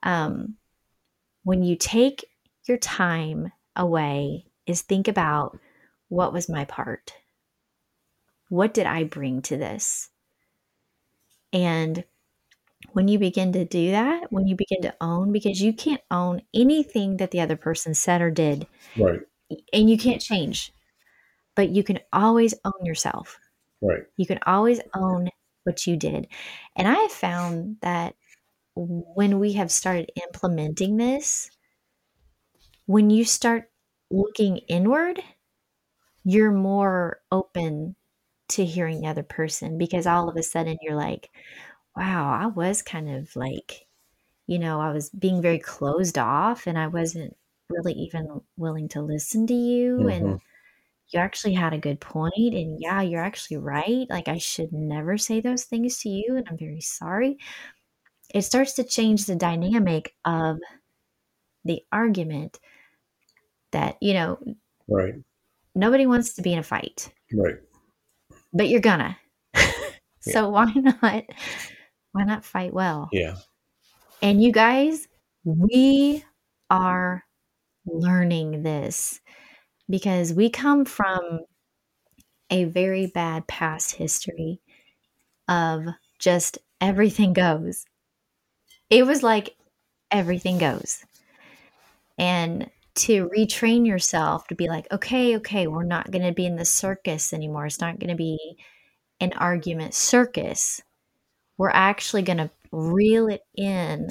um 0.03 0.55
when 1.43 1.63
you 1.63 1.77
take 1.77 2.25
your 2.67 2.77
time 2.77 3.51
away 3.75 4.45
is 4.65 4.81
think 4.81 5.07
about 5.07 5.59
what 6.09 6.33
was 6.33 6.49
my 6.49 6.65
part 6.65 7.13
what 8.49 8.73
did 8.73 8.85
i 8.85 9.03
bring 9.03 9.41
to 9.41 9.57
this 9.57 10.09
and 11.53 12.03
when 12.93 13.07
you 13.07 13.19
begin 13.19 13.53
to 13.53 13.65
do 13.65 13.91
that 13.91 14.31
when 14.31 14.47
you 14.47 14.55
begin 14.55 14.81
to 14.81 14.95
own 15.01 15.31
because 15.31 15.61
you 15.61 15.73
can't 15.73 16.01
own 16.11 16.41
anything 16.53 17.17
that 17.17 17.31
the 17.31 17.41
other 17.41 17.57
person 17.57 17.93
said 17.93 18.21
or 18.21 18.31
did 18.31 18.67
Right. 18.97 19.21
and 19.73 19.89
you 19.89 19.97
can't 19.97 20.21
change 20.21 20.71
but 21.55 21.69
you 21.69 21.83
can 21.83 21.99
always 22.13 22.53
own 22.65 22.85
yourself 22.85 23.39
Right. 23.81 24.03
you 24.17 24.25
can 24.25 24.39
always 24.45 24.81
own 24.95 25.29
what 25.63 25.85
you 25.87 25.97
did. 25.97 26.27
And 26.77 26.87
I 26.87 26.95
have 26.95 27.11
found 27.11 27.77
that 27.81 28.15
when 28.75 29.39
we 29.39 29.53
have 29.53 29.71
started 29.71 30.11
implementing 30.27 30.97
this, 30.97 31.51
when 32.87 33.11
you 33.11 33.25
start 33.25 33.71
looking 34.11 34.59
inward, 34.69 35.21
you're 36.23 36.51
more 36.51 37.21
open 37.31 37.95
to 38.49 38.65
hearing 38.65 39.01
the 39.01 39.07
other 39.07 39.23
person 39.23 39.77
because 39.77 40.07
all 40.07 40.29
of 40.29 40.35
a 40.37 40.43
sudden 40.43 40.77
you're 40.81 40.95
like, 40.95 41.29
wow, 41.95 42.31
I 42.31 42.47
was 42.47 42.81
kind 42.81 43.09
of 43.09 43.35
like, 43.35 43.87
you 44.47 44.59
know, 44.59 44.81
I 44.81 44.91
was 44.93 45.09
being 45.11 45.41
very 45.41 45.59
closed 45.59 46.17
off 46.19 46.67
and 46.67 46.77
I 46.79 46.87
wasn't 46.87 47.37
really 47.69 47.93
even 47.93 48.41
willing 48.57 48.89
to 48.89 49.01
listen 49.01 49.47
to 49.47 49.53
you. 49.53 50.07
And 50.09 50.35
Mhm. 50.35 50.39
you 51.09 51.19
actually 51.19 51.53
had 51.55 51.73
a 51.73 51.79
good 51.79 52.01
point 52.01 52.33
and 52.55 52.79
yeah 52.81 53.01
you're 53.01 53.23
actually 53.23 53.57
right 53.57 54.07
like 54.09 54.27
i 54.27 54.37
should 54.39 54.73
never 54.73 55.17
say 55.17 55.41
those 55.41 55.65
things 55.65 55.99
to 56.01 56.09
you 56.09 56.35
and 56.37 56.47
i'm 56.49 56.57
very 56.57 56.81
sorry 56.81 57.37
it 58.33 58.43
starts 58.43 58.73
to 58.73 58.83
change 58.83 59.25
the 59.25 59.35
dynamic 59.35 60.15
of 60.25 60.57
the 61.65 61.83
argument 61.91 62.59
that 63.71 63.97
you 64.01 64.13
know 64.13 64.39
Right. 64.87 65.15
nobody 65.75 66.05
wants 66.05 66.33
to 66.35 66.41
be 66.41 66.53
in 66.53 66.59
a 66.59 66.63
fight 66.63 67.11
Right. 67.33 67.55
but 68.53 68.69
you're 68.69 68.81
gonna 68.81 69.17
so 70.19 70.49
why 70.49 70.71
not 70.73 71.23
why 72.11 72.23
not 72.23 72.45
fight 72.45 72.73
well 72.73 73.09
Yeah. 73.11 73.35
and 74.21 74.41
you 74.41 74.51
guys 74.51 75.07
we 75.45 76.23
are 76.69 77.23
learning 77.85 78.63
this 78.63 79.19
because 79.89 80.33
we 80.33 80.49
come 80.49 80.85
from 80.85 81.41
a 82.49 82.65
very 82.65 83.07
bad 83.07 83.47
past 83.47 83.95
history 83.95 84.61
of 85.47 85.85
just 86.19 86.57
everything 86.81 87.33
goes. 87.33 87.85
It 88.89 89.05
was 89.05 89.23
like 89.23 89.55
everything 90.11 90.57
goes. 90.57 91.05
And 92.17 92.69
to 92.97 93.29
retrain 93.35 93.85
yourself 93.85 94.47
to 94.47 94.55
be 94.55 94.67
like, 94.67 94.91
okay, 94.91 95.37
okay, 95.37 95.67
we're 95.67 95.83
not 95.83 96.11
going 96.11 96.25
to 96.25 96.33
be 96.33 96.45
in 96.45 96.55
the 96.55 96.65
circus 96.65 97.33
anymore. 97.33 97.65
It's 97.65 97.81
not 97.81 97.99
going 97.99 98.09
to 98.09 98.15
be 98.15 98.57
an 99.19 99.33
argument 99.33 99.93
circus. 99.93 100.81
We're 101.57 101.69
actually 101.69 102.23
going 102.23 102.37
to 102.37 102.51
reel 102.71 103.27
it 103.27 103.41
in 103.55 104.07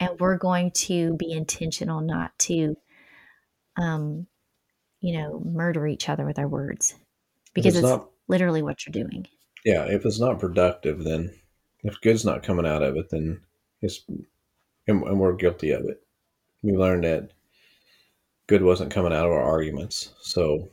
and 0.00 0.20
we're 0.20 0.38
going 0.38 0.72
to 0.72 1.14
be 1.16 1.30
intentional 1.30 2.00
not 2.00 2.36
to 2.38 2.76
um 3.76 4.26
you 5.00 5.16
know 5.16 5.40
murder 5.44 5.86
each 5.86 6.08
other 6.08 6.26
with 6.26 6.38
our 6.38 6.48
words 6.48 6.94
because 7.54 7.76
it's 7.76 7.84
it's 7.84 7.88
not- 7.88 8.10
literally 8.28 8.60
what 8.60 8.84
you're 8.84 9.04
doing 9.04 9.26
Yeah. 9.66 9.82
If 9.86 10.06
it's 10.06 10.20
not 10.20 10.38
productive, 10.38 11.02
then 11.02 11.34
if 11.82 12.00
good's 12.00 12.24
not 12.24 12.44
coming 12.44 12.66
out 12.66 12.84
of 12.84 12.96
it, 12.96 13.10
then 13.10 13.40
it's 13.82 14.00
and, 14.86 15.02
and 15.02 15.18
we're 15.18 15.32
guilty 15.32 15.72
of 15.72 15.84
it. 15.86 16.00
We 16.62 16.72
learned 16.72 17.02
that 17.02 17.32
good 18.46 18.62
wasn't 18.62 18.92
coming 18.92 19.12
out 19.12 19.26
of 19.26 19.32
our 19.32 19.42
arguments, 19.42 20.14
so 20.20 20.68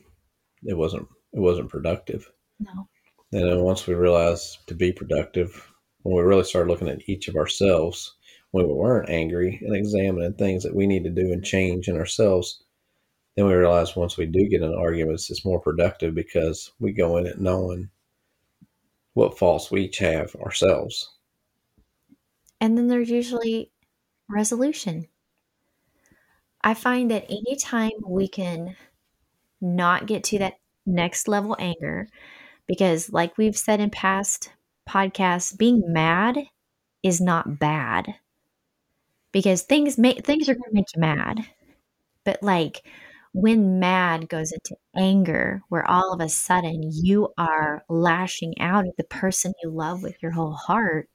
it 0.63 0.75
wasn't 0.77 1.07
it 1.33 1.39
wasn't 1.39 1.69
productive. 1.69 2.31
no 2.59 2.87
And 3.31 3.49
then 3.49 3.61
once 3.61 3.87
we 3.87 3.95
realized 3.95 4.59
to 4.67 4.75
be 4.75 4.91
productive, 4.91 5.73
when 6.03 6.15
we 6.15 6.21
really 6.21 6.43
started 6.43 6.69
looking 6.69 6.89
at 6.89 7.07
each 7.09 7.27
of 7.27 7.35
ourselves, 7.35 8.15
when 8.51 8.67
we 8.67 8.73
weren't 8.73 9.09
angry 9.09 9.59
and 9.63 9.75
examining 9.75 10.33
things 10.33 10.63
that 10.63 10.75
we 10.75 10.85
need 10.85 11.03
to 11.05 11.09
do 11.09 11.31
and 11.33 11.43
change 11.43 11.87
in 11.87 11.97
ourselves, 11.97 12.63
then 13.35 13.47
we 13.47 13.53
realized 13.53 13.95
once 13.95 14.17
we 14.17 14.27
do 14.27 14.47
get 14.47 14.61
in 14.61 14.73
arguments, 14.73 15.31
it's 15.31 15.45
more 15.45 15.59
productive 15.59 16.13
because 16.13 16.71
we 16.79 16.91
go 16.91 17.17
in 17.17 17.25
it 17.25 17.41
knowing 17.41 17.89
what 19.13 19.37
faults 19.39 19.71
we 19.71 19.83
each 19.83 19.97
have 19.99 20.35
ourselves. 20.35 21.09
and 22.61 22.77
then 22.77 22.87
there's 22.87 23.09
usually 23.09 23.71
resolution 24.29 25.07
i 26.63 26.73
find 26.73 27.11
that 27.11 27.25
anytime 27.29 27.91
we 28.07 28.27
can 28.27 28.75
not 29.61 30.07
get 30.07 30.23
to 30.23 30.39
that 30.39 30.55
next 30.85 31.27
level 31.27 31.55
anger 31.59 32.07
because 32.67 33.11
like 33.13 33.37
we've 33.37 33.57
said 33.57 33.79
in 33.79 33.89
past 33.89 34.51
podcasts 34.87 35.57
being 35.57 35.81
mad 35.87 36.37
is 37.03 37.21
not 37.21 37.59
bad. 37.59 38.15
Because 39.31 39.63
things 39.63 39.97
make 39.97 40.25
things 40.25 40.47
are 40.47 40.53
going 40.53 40.69
to 40.69 40.73
make 40.73 40.85
you 40.95 41.01
mad. 41.01 41.39
But 42.25 42.43
like 42.43 42.83
when 43.33 43.79
mad 43.79 44.29
goes 44.29 44.51
into 44.51 44.75
anger 44.95 45.63
where 45.69 45.89
all 45.89 46.13
of 46.13 46.21
a 46.21 46.29
sudden 46.29 46.83
you 46.93 47.29
are 47.37 47.83
lashing 47.89 48.59
out 48.59 48.87
at 48.87 48.97
the 48.97 49.03
person 49.05 49.53
you 49.63 49.71
love 49.71 50.03
with 50.03 50.21
your 50.21 50.31
whole 50.33 50.53
heart 50.53 51.09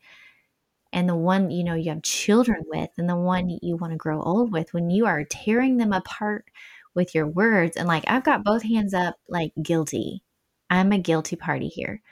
and 0.93 1.09
the 1.09 1.17
one 1.17 1.51
you 1.51 1.65
know 1.65 1.75
you 1.75 1.91
have 1.91 2.03
children 2.03 2.63
with 2.67 2.91
and 2.99 3.09
the 3.09 3.17
one 3.17 3.49
you 3.63 3.77
want 3.77 3.93
to 3.93 3.97
grow 3.97 4.23
old 4.23 4.53
with 4.53 4.73
when 4.73 4.91
you 4.91 5.07
are 5.07 5.25
tearing 5.25 5.77
them 5.77 5.93
apart 5.93 6.47
with 6.95 7.15
your 7.15 7.27
words 7.27 7.77
and 7.77 7.87
like 7.89 8.05
I've 8.09 8.25
got 8.25 8.45
both 8.45 8.63
hands 8.63 8.95
up 8.95 9.17
like 9.29 9.53
guilty. 9.63 10.23
I'm 10.71 10.93
a 10.93 10.99
guilty 10.99 11.37
party 11.37 11.69
here. 11.69 12.03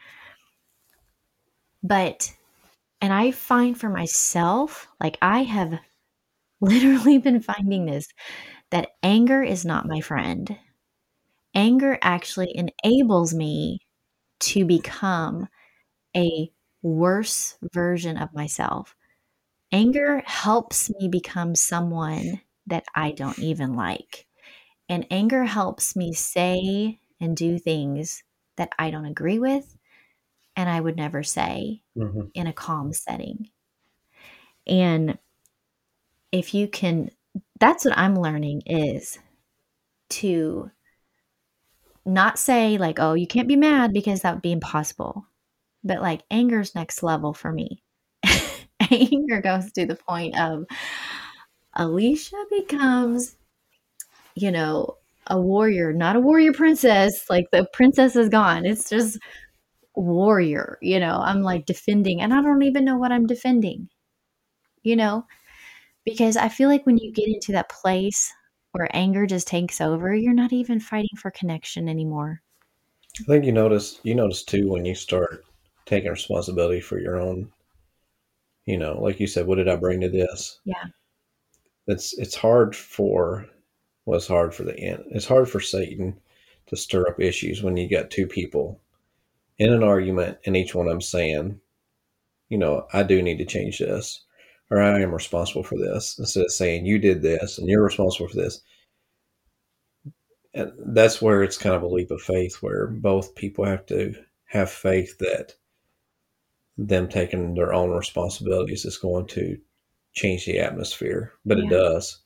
But 1.82 2.34
and 3.00 3.12
I 3.12 3.30
find 3.30 3.78
for 3.78 3.88
myself 3.88 4.88
like 5.00 5.18
I 5.22 5.42
have 5.44 5.78
literally 6.60 7.18
been 7.18 7.40
finding 7.40 7.86
this 7.86 8.08
that 8.70 8.90
anger 9.02 9.42
is 9.42 9.64
not 9.64 9.88
my 9.88 10.00
friend. 10.00 10.58
Anger 11.54 11.98
actually 12.02 12.54
enables 12.54 13.34
me 13.34 13.80
to 14.40 14.64
become 14.64 15.48
a 16.16 16.50
worse 16.86 17.58
version 17.74 18.16
of 18.18 18.34
myself. 18.34 18.96
Anger 19.72 20.22
helps 20.26 20.90
me 20.98 21.08
become 21.08 21.54
someone 21.54 22.40
that 22.66 22.84
I 22.94 23.12
don't 23.12 23.38
even 23.38 23.74
like. 23.76 24.26
And 24.88 25.06
anger 25.10 25.44
helps 25.44 25.96
me 25.96 26.14
say 26.14 27.00
and 27.20 27.36
do 27.36 27.58
things 27.58 28.24
that 28.56 28.70
I 28.78 28.90
don't 28.90 29.06
agree 29.06 29.38
with 29.38 29.76
and 30.56 30.68
I 30.70 30.80
would 30.80 30.96
never 30.96 31.22
say 31.22 31.82
Mm-hmm. 31.96 32.28
in 32.34 32.46
a 32.46 32.52
calm 32.52 32.92
setting. 32.92 33.50
And 34.66 35.18
if 36.32 36.54
you 36.54 36.68
can, 36.68 37.10
that's 37.58 37.84
what 37.84 37.96
I'm 37.96 38.16
learning 38.16 38.62
is 38.66 39.18
to 40.10 40.70
not 42.06 42.38
say, 42.38 42.78
like, 42.78 42.98
oh, 43.00 43.14
you 43.14 43.26
can't 43.26 43.48
be 43.48 43.56
mad 43.56 43.92
because 43.92 44.20
that 44.20 44.34
would 44.34 44.42
be 44.42 44.52
impossible. 44.52 45.26
But 45.84 46.00
like, 46.00 46.22
anger's 46.30 46.74
next 46.74 47.02
level 47.02 47.32
for 47.32 47.52
me. 47.52 47.82
Anger 48.90 49.40
goes 49.40 49.72
to 49.72 49.86
the 49.86 49.96
point 49.96 50.38
of 50.38 50.64
Elisha 51.76 52.36
becomes, 52.50 53.36
you 54.34 54.50
know, 54.50 54.96
a 55.28 55.40
warrior, 55.40 55.92
not 55.92 56.16
a 56.16 56.20
warrior 56.20 56.52
princess. 56.52 57.28
Like, 57.28 57.46
the 57.52 57.66
princess 57.72 58.16
is 58.16 58.28
gone. 58.28 58.64
It's 58.64 58.88
just 58.88 59.18
warrior, 59.94 60.78
you 60.80 61.00
know. 61.00 61.18
I'm 61.20 61.42
like 61.42 61.66
defending, 61.66 62.20
and 62.20 62.32
I 62.32 62.42
don't 62.42 62.62
even 62.62 62.84
know 62.84 62.96
what 62.96 63.12
I'm 63.12 63.26
defending, 63.26 63.88
you 64.82 64.96
know, 64.96 65.26
because 66.04 66.36
I 66.36 66.48
feel 66.48 66.68
like 66.68 66.86
when 66.86 66.98
you 66.98 67.12
get 67.12 67.28
into 67.28 67.52
that 67.52 67.68
place 67.70 68.32
where 68.72 68.88
anger 68.92 69.26
just 69.26 69.48
takes 69.48 69.80
over, 69.80 70.14
you're 70.14 70.34
not 70.34 70.52
even 70.52 70.78
fighting 70.80 71.16
for 71.16 71.30
connection 71.30 71.88
anymore. 71.88 72.42
I 73.20 73.24
think 73.24 73.46
you 73.46 73.52
notice 73.52 73.98
you 74.02 74.14
notice 74.14 74.42
too 74.42 74.68
when 74.68 74.84
you 74.84 74.94
start 74.94 75.45
taking 75.86 76.10
responsibility 76.10 76.80
for 76.80 76.98
your 77.00 77.20
own. 77.20 77.50
You 78.66 78.78
know, 78.78 79.00
like 79.00 79.20
you 79.20 79.26
said, 79.26 79.46
what 79.46 79.56
did 79.56 79.68
I 79.68 79.76
bring 79.76 80.00
to 80.00 80.08
this? 80.08 80.60
Yeah. 80.64 80.84
It's 81.86 82.18
it's 82.18 82.34
hard 82.34 82.74
for 82.76 83.46
well, 84.04 84.18
it's 84.18 84.26
hard 84.28 84.54
for 84.54 84.64
the 84.64 84.78
end. 84.78 85.04
It's 85.10 85.26
hard 85.26 85.48
for 85.48 85.60
Satan 85.60 86.20
to 86.66 86.76
stir 86.76 87.08
up 87.08 87.20
issues 87.20 87.62
when 87.62 87.76
you 87.76 87.88
got 87.88 88.10
two 88.10 88.26
people 88.26 88.80
in 89.58 89.72
an 89.72 89.82
argument 89.82 90.38
and 90.46 90.56
each 90.56 90.74
one 90.74 90.86
of 90.86 90.90
them 90.92 91.00
saying, 91.00 91.60
you 92.48 92.58
know, 92.58 92.86
I 92.92 93.02
do 93.04 93.22
need 93.22 93.38
to 93.38 93.44
change 93.46 93.78
this 93.78 94.24
or 94.70 94.80
I 94.80 95.00
am 95.00 95.12
responsible 95.14 95.62
for 95.62 95.78
this 95.78 96.18
instead 96.18 96.44
of 96.44 96.52
saying 96.52 96.86
you 96.86 96.98
did 96.98 97.22
this 97.22 97.58
and 97.58 97.68
you're 97.68 97.84
responsible 97.84 98.28
for 98.28 98.36
this. 98.36 98.60
and 100.54 100.72
that's 100.94 101.20
where 101.22 101.42
it's 101.42 101.58
kind 101.58 101.74
of 101.74 101.82
a 101.82 101.86
leap 101.86 102.10
of 102.10 102.20
faith 102.22 102.56
where 102.62 102.86
both 102.88 103.34
people 103.34 103.64
have 103.64 103.86
to 103.86 104.14
have 104.46 104.70
faith 104.70 105.18
that 105.18 105.54
them 106.78 107.08
taking 107.08 107.54
their 107.54 107.72
own 107.72 107.90
responsibilities 107.90 108.84
is 108.84 108.98
going 108.98 109.26
to 109.26 109.56
change 110.12 110.44
the 110.46 110.58
atmosphere 110.58 111.32
but 111.44 111.58
it 111.58 111.68
does 111.68 112.22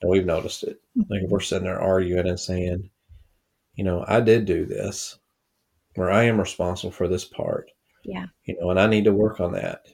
and 0.00 0.10
we've 0.10 0.26
noticed 0.26 0.62
it 0.64 0.80
like 1.10 1.22
if 1.22 1.30
we're 1.30 1.40
sitting 1.40 1.64
there 1.66 1.80
arguing 1.80 2.26
and 2.28 2.40
saying 2.40 2.88
you 3.74 3.84
know 3.84 4.04
i 4.08 4.20
did 4.20 4.44
do 4.44 4.64
this 4.66 5.18
or 5.96 6.10
i 6.10 6.22
am 6.24 6.38
responsible 6.38 6.90
for 6.90 7.08
this 7.08 7.24
part 7.24 7.70
Yeah. 8.04 8.26
you 8.44 8.56
know 8.60 8.70
and 8.70 8.78
i 8.80 8.86
need 8.86 9.04
to 9.04 9.12
work 9.12 9.40
on 9.40 9.52
that 9.52 9.86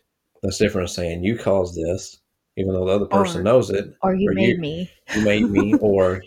that's 0.42 0.58
different 0.58 0.88
than 0.88 0.94
saying 0.94 1.24
you 1.24 1.36
caused 1.38 1.76
this 1.76 2.20
even 2.56 2.72
though 2.74 2.86
the 2.86 2.92
other 2.94 3.06
person 3.06 3.40
Or- 3.40 3.44
knows 3.44 3.70
it 3.70 3.86
Or 4.02 4.14
you 4.14 4.30
Or 4.30 4.34
made 4.34 4.48
you- 4.56 4.58
me. 4.60 4.90
you 5.14 5.22
made 5.22 5.48
me 5.50 5.74
or 5.80 6.22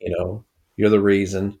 you 0.00 0.16
know 0.16 0.44
you're 0.76 0.88
the 0.90 1.00
reason 1.00 1.58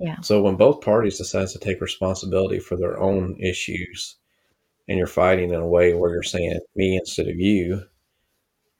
Yeah. 0.00 0.20
so 0.22 0.42
when 0.42 0.56
both 0.56 0.80
parties 0.80 1.18
decide 1.18 1.48
to 1.48 1.58
take 1.60 1.80
responsibility 1.80 2.58
for 2.58 2.76
their 2.76 2.98
own 3.00 3.36
issues 3.40 4.16
and 4.92 4.98
you're 4.98 5.06
fighting 5.06 5.48
in 5.54 5.60
a 5.60 5.66
way 5.66 5.94
where 5.94 6.12
you're 6.12 6.22
saying 6.22 6.60
me 6.76 6.96
instead 6.98 7.26
of 7.26 7.36
you 7.36 7.82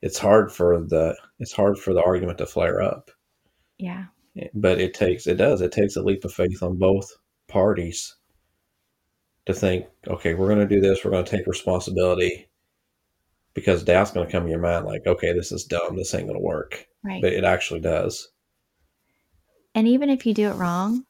it's 0.03 0.19
hard 0.19 0.53
for 0.53 0.79
the 0.89 1.17
it's 1.39 1.53
hard 1.53 1.79
for 1.79 1.95
the 1.95 2.03
argument 2.05 2.37
to 2.37 2.45
flare 2.45 2.83
up 2.83 3.11
Yeah. 3.79 4.05
but 4.53 4.79
it 4.79 4.93
takes 4.93 5.27
it 5.27 5.37
does 5.39 5.63
it 5.63 5.73
takes 5.73 5.97
a 5.97 6.03
leap 6.03 6.23
of 6.27 6.35
faith 6.35 6.63
on 6.63 6.77
both 6.77 7.11
parties 7.49 8.15
to 9.47 9.55
think 9.55 9.87
okay 10.07 10.35
we're 10.35 10.49
going 10.55 10.69
to 10.69 10.75
do 10.75 10.83
this 10.83 11.03
we're 11.03 11.11
going 11.13 11.25
to 11.25 11.31
take 11.37 11.47
responsibility 11.47 12.47
because 13.55 13.83
doubt's 13.83 14.11
going 14.11 14.27
to 14.27 14.31
come 14.33 14.43
in 14.45 14.51
your 14.51 14.61
mind 14.61 14.85
like 14.85 15.07
okay 15.07 15.33
this 15.33 15.51
is 15.51 15.65
dumb 15.65 15.97
this 15.97 16.13
ain't 16.15 16.27
going 16.27 16.39
to 16.39 16.45
work 16.45 16.87
Right. 17.03 17.23
but 17.23 17.33
it 17.33 17.45
actually 17.45 17.81
does 17.81 18.29
and 19.75 19.89
even 19.89 20.11
if 20.11 20.27
you 20.27 20.35
do 20.35 20.51
it 20.51 20.57
wrong, 20.57 21.07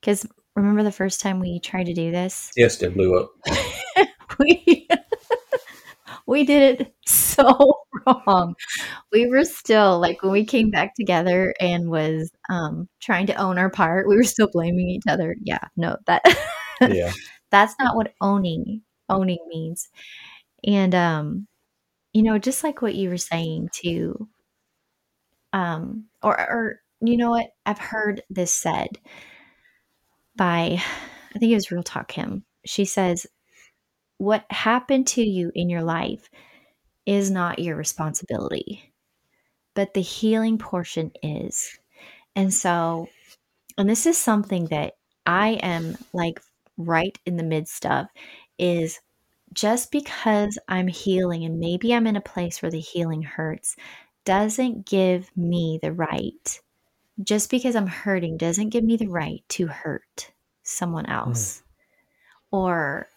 because 0.00 0.24
remember 0.54 0.84
the 0.84 0.92
first 0.92 1.20
time 1.20 1.40
we 1.40 1.58
tried 1.58 1.86
to 1.86 1.94
do 1.94 2.12
this? 2.12 2.52
yes 2.56 2.80
it 2.82 2.94
blew 2.94 3.18
up 3.18 3.30
we 4.38 4.88
we 6.26 6.44
did 6.44 6.80
it 6.80 6.94
so 7.06 7.82
wrong. 8.06 8.54
We 9.12 9.26
were 9.26 9.44
still 9.44 9.98
like 10.00 10.22
when 10.22 10.32
we 10.32 10.44
came 10.44 10.70
back 10.70 10.94
together 10.94 11.54
and 11.60 11.90
was 11.90 12.30
um 12.50 12.88
trying 13.00 13.26
to 13.26 13.34
own 13.34 13.58
our 13.58 13.70
part, 13.70 14.08
we 14.08 14.16
were 14.16 14.24
still 14.24 14.48
blaming 14.52 14.88
each 14.88 15.04
other. 15.08 15.36
Yeah, 15.42 15.64
no, 15.76 15.96
that 16.06 16.22
yeah 16.80 17.12
that's 17.50 17.74
not 17.80 17.96
what 17.96 18.14
owning 18.20 18.82
owning 19.08 19.38
means. 19.48 19.88
And 20.66 20.94
um 20.94 21.46
you 22.12 22.22
know, 22.22 22.38
just 22.38 22.64
like 22.64 22.82
what 22.82 22.94
you 22.94 23.10
were 23.10 23.18
saying 23.18 23.70
too 23.72 24.28
um 25.52 26.04
or 26.22 26.38
or 26.38 26.80
you 27.00 27.16
know 27.16 27.30
what? 27.30 27.46
I've 27.64 27.78
heard 27.78 28.22
this 28.28 28.52
said 28.52 28.98
by 30.36 30.82
I 31.34 31.38
think 31.38 31.52
it 31.52 31.54
was 31.54 31.70
Real 31.70 31.82
Talk 31.82 32.08
Kim. 32.08 32.44
She 32.64 32.84
says 32.84 33.26
what 34.18 34.44
happened 34.50 35.06
to 35.06 35.22
you 35.22 35.50
in 35.54 35.70
your 35.70 35.82
life 35.82 36.28
is 37.06 37.30
not 37.30 37.58
your 37.58 37.76
responsibility, 37.76 38.92
but 39.74 39.94
the 39.94 40.02
healing 40.02 40.58
portion 40.58 41.10
is. 41.22 41.78
And 42.36 42.52
so, 42.52 43.08
and 43.78 43.88
this 43.88 44.06
is 44.06 44.18
something 44.18 44.66
that 44.66 44.94
I 45.24 45.50
am 45.62 45.96
like 46.12 46.40
right 46.76 47.16
in 47.24 47.36
the 47.36 47.42
midst 47.42 47.86
of 47.86 48.06
is 48.58 49.00
just 49.52 49.90
because 49.90 50.58
I'm 50.68 50.88
healing 50.88 51.44
and 51.44 51.58
maybe 51.58 51.94
I'm 51.94 52.06
in 52.06 52.16
a 52.16 52.20
place 52.20 52.60
where 52.60 52.70
the 52.70 52.80
healing 52.80 53.22
hurts 53.22 53.76
doesn't 54.24 54.84
give 54.84 55.30
me 55.36 55.78
the 55.80 55.92
right. 55.92 56.60
Just 57.22 57.50
because 57.50 57.74
I'm 57.74 57.86
hurting 57.86 58.36
doesn't 58.36 58.68
give 58.68 58.84
me 58.84 58.96
the 58.96 59.08
right 59.08 59.42
to 59.50 59.66
hurt 59.66 60.32
someone 60.62 61.06
hmm. 61.06 61.12
else. 61.12 61.62
Or 62.50 63.08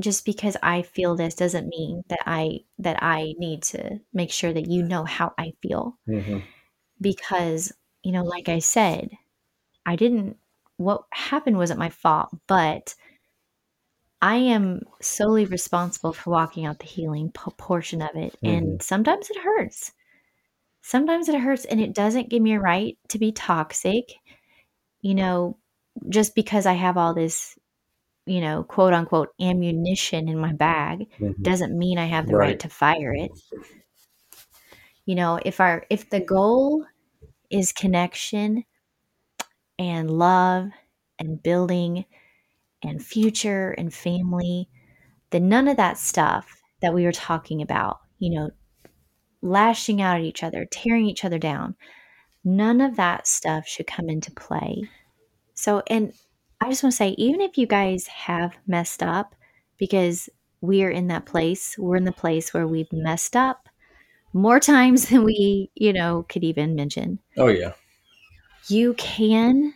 just 0.00 0.24
because 0.24 0.56
I 0.62 0.82
feel 0.82 1.16
this 1.16 1.34
doesn't 1.34 1.68
mean 1.68 2.02
that 2.08 2.20
I 2.26 2.60
that 2.78 3.02
I 3.02 3.34
need 3.38 3.62
to 3.64 4.00
make 4.12 4.30
sure 4.30 4.52
that 4.52 4.68
you 4.70 4.82
know 4.82 5.04
how 5.04 5.34
I 5.38 5.52
feel. 5.62 5.98
Hmm 6.06 6.38
because 7.00 7.72
you 8.02 8.12
know 8.12 8.24
like 8.24 8.48
I 8.48 8.58
said 8.58 9.10
I 9.86 9.96
didn't 9.96 10.36
what 10.76 11.04
happened 11.12 11.56
wasn't 11.56 11.78
my 11.80 11.90
fault 11.90 12.30
but 12.46 12.94
I 14.20 14.36
am 14.36 14.82
solely 15.00 15.44
responsible 15.44 16.12
for 16.12 16.30
walking 16.30 16.66
out 16.66 16.80
the 16.80 16.86
healing 16.86 17.30
p- 17.30 17.52
portion 17.56 18.02
of 18.02 18.16
it 18.16 18.36
and 18.44 18.82
sometimes 18.82 19.30
it 19.30 19.38
hurts. 19.38 19.92
Sometimes 20.82 21.28
it 21.28 21.40
hurts 21.40 21.64
and 21.66 21.80
it 21.80 21.94
doesn't 21.94 22.30
give 22.30 22.42
me 22.42 22.54
a 22.54 22.60
right 22.60 22.98
to 23.08 23.18
be 23.18 23.32
toxic 23.32 24.14
you 25.00 25.14
know 25.14 25.58
just 26.08 26.34
because 26.34 26.66
I 26.66 26.74
have 26.74 26.96
all 26.96 27.14
this 27.14 27.57
you 28.28 28.40
know 28.40 28.64
quote 28.64 28.92
unquote 28.92 29.30
ammunition 29.40 30.28
in 30.28 30.38
my 30.38 30.52
bag 30.52 31.08
hmm 31.18 31.32
doesn't 31.42 31.76
mean 31.76 31.98
I 31.98 32.06
have 32.06 32.26
the 32.26 32.34
right. 32.34 32.48
Right. 32.48 32.60
to 32.60 32.68
fire 32.68 33.14
it. 33.14 33.30
You 35.06 35.14
know, 35.14 35.40
if 35.44 35.60
our 35.60 35.86
if 35.88 36.10
the 36.10 36.20
goal 36.20 36.84
is 37.50 37.72
connection 37.72 38.64
and 39.78 40.10
love 40.10 40.68
and 41.18 41.42
building 41.42 42.04
and 42.82 43.04
future 43.04 43.70
and 43.72 43.92
family, 43.92 44.68
then 45.30 45.48
none 45.48 45.68
of 45.68 45.76
that 45.78 45.98
stuff 45.98 46.60
that 46.82 46.94
we 46.94 47.04
were 47.04 47.12
talking 47.12 47.62
about, 47.62 47.98
you 48.18 48.30
know, 48.30 48.50
lashing 49.42 50.00
out 50.00 50.18
at 50.18 50.24
each 50.24 50.42
other, 50.42 50.66
tearing 50.70 51.06
each 51.06 51.24
other 51.24 51.38
down, 51.38 51.74
none 52.44 52.80
of 52.80 52.96
that 52.96 53.26
stuff 53.26 53.66
should 53.66 53.86
come 53.86 54.08
into 54.08 54.30
play. 54.30 54.82
So, 55.54 55.82
and 55.88 56.12
I 56.60 56.68
just 56.70 56.82
want 56.82 56.92
to 56.92 56.96
say, 56.96 57.10
even 57.10 57.40
if 57.40 57.56
you 57.56 57.66
guys 57.66 58.06
have 58.08 58.56
messed 58.66 59.02
up, 59.02 59.34
because 59.78 60.28
we're 60.60 60.90
in 60.90 61.06
that 61.08 61.26
place, 61.26 61.76
we're 61.78 61.96
in 61.96 62.04
the 62.04 62.12
place 62.12 62.52
where 62.52 62.66
we've 62.66 62.92
messed 62.92 63.36
up 63.36 63.68
more 64.32 64.60
times 64.74 65.08
than 65.08 65.24
we, 65.24 65.70
you 65.74 65.92
know, 65.92 66.24
could 66.28 66.44
even 66.44 66.74
mention. 66.74 67.20
oh 67.36 67.48
yeah 67.48 67.72
You 68.68 68.94
can 68.94 69.74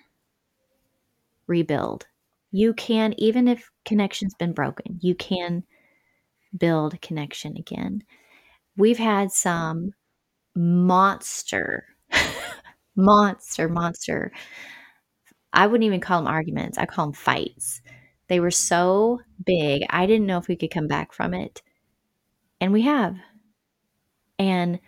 rebuild. 1.47 2.07
You 2.51 2.75
can, 2.75 3.15
even 3.19 3.49
if 3.49 3.71
connection's 3.85 4.35
been 4.35 4.53
broken, 4.53 4.99
you 5.01 5.15
can 5.15 5.65
build 6.57 7.01
connection 7.01 7.57
again. 7.57 8.03
We've 8.77 8.99
had 8.99 9.33
some 9.33 9.95
monster, 10.55 11.87
monster, 12.97 13.69
monster. 13.69 14.33
I 15.53 15.67
wouldn't 15.67 15.87
even 15.87 16.01
call 16.01 16.21
them 16.23 16.33
arguments. 16.33 16.79
I 16.79 16.87
call 16.87 17.07
them 17.07 17.15
fights. 17.15 17.83
They 18.29 18.41
were 18.41 18.51
so 18.51 19.21
big. 19.45 19.83
I 19.91 20.07
didn't 20.07 20.27
know 20.27 20.39
if 20.39 20.49
we 20.49 20.57
could 20.57 20.71
come 20.71 20.87
back 20.89 21.13
from 21.13 21.35
it. 21.35 21.63
And 22.61 22.73
we 22.73 22.83
have. 22.83 23.17
And 24.39 24.81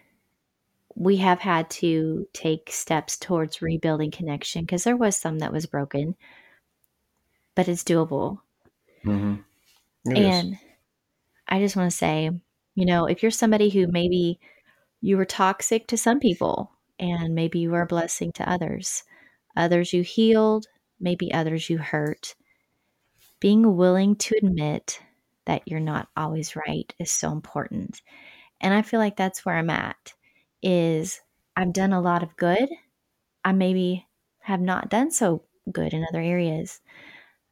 we 0.97 1.17
have 1.19 1.41
had 1.41 1.71
to 1.71 2.27
take 2.33 2.71
steps 2.71 3.17
towards 3.17 3.63
rebuilding 3.63 4.11
connection 4.11 4.63
because 4.63 4.85
there 4.85 4.97
was 4.97 5.17
some 5.17 5.39
that 5.41 5.53
was 5.53 5.67
broken, 5.67 6.15
but 7.57 7.69
it's 7.69 7.85
doable. 7.85 8.39
hmm 9.05 9.35
and 10.07 10.59
I 11.49 11.61
just 11.61 11.77
want 11.77 11.91
to 11.91 11.97
say, 11.97 12.31
you 12.75 12.87
know, 12.87 13.07
if 13.07 13.23
you're 13.23 13.31
somebody 13.31 13.71
who 13.71 13.87
maybe 13.89 14.41
you 15.01 15.17
were 15.17 15.25
toxic 15.25 15.87
to 15.89 15.97
some 15.97 16.21
people 16.21 16.73
and 16.99 17.35
maybe 17.35 17.59
you 17.61 17.71
were 17.71 17.83
a 17.83 17.87
blessing 17.87 18.33
to 18.35 18.51
others, 18.51 19.05
others 19.57 19.93
you 19.93 20.03
healed, 20.03 20.67
maybe 21.01 21.33
others 21.33 21.71
you 21.71 21.79
hurt, 21.79 22.35
being 23.41 23.77
willing 23.77 24.17
to 24.17 24.37
admit 24.37 25.01
that 25.47 25.63
you're 25.67 25.81
not 25.81 26.09
always 26.17 26.57
right 26.57 26.95
is 26.99 27.11
so 27.11 27.31
important. 27.33 28.01
And 28.61 28.75
I 28.75 28.83
feel 28.83 29.01
like 29.01 29.17
that's 29.17 29.45
where 29.45 29.57
I'm 29.57 29.71
at 29.71 30.15
is 30.63 31.21
I've 31.57 31.73
done 31.73 31.93
a 31.93 32.01
lot 32.01 32.23
of 32.23 32.37
good. 32.37 32.69
I 33.45 33.53
maybe 33.53 34.07
have 34.41 34.61
not 34.61 34.91
done 34.91 35.11
so 35.11 35.45
good 35.73 35.95
in 35.95 36.07
other 36.09 36.21
areas. 36.23 36.81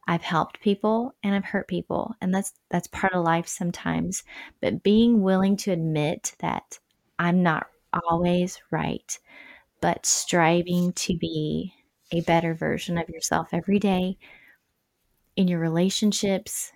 I've 0.08 0.22
helped 0.22 0.60
people 0.60 1.14
and 1.22 1.34
I've 1.34 1.44
hurt 1.44 1.68
people, 1.68 2.14
and 2.20 2.34
that's 2.34 2.52
that's 2.70 2.88
part 2.88 3.14
of 3.14 3.24
life 3.24 3.48
sometimes. 3.48 4.24
But 4.60 4.82
being 4.82 5.22
willing 5.22 5.56
to 5.58 5.72
admit 5.72 6.34
that 6.40 6.78
I'm 7.18 7.42
not 7.42 7.66
always 8.10 8.60
right, 8.70 9.18
but 9.80 10.06
striving 10.06 10.92
to 10.94 11.16
be 11.16 11.74
a 12.12 12.20
better 12.20 12.54
version 12.54 12.98
of 12.98 13.08
yourself 13.08 13.48
every 13.52 13.78
day 13.78 14.18
in 15.36 15.48
your 15.48 15.60
relationships, 15.60 16.72